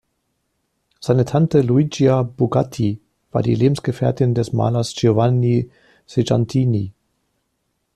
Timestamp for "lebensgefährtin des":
3.53-4.51